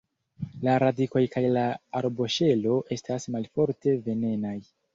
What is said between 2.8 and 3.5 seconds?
estas